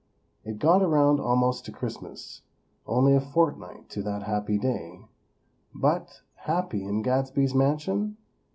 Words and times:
It 0.43 0.57
got 0.57 0.81
around 0.81 1.19
almost 1.19 1.63
to 1.65 1.71
Christmas, 1.71 2.41
only 2.87 3.13
a 3.13 3.21
fortnight 3.21 3.87
to 3.89 4.01
that 4.01 4.23
happy 4.23 4.57
day; 4.57 5.05
but, 5.75 6.23
happy 6.37 6.83
in 6.83 7.03
Gadsby's 7.03 7.53
mansion? 7.53 8.17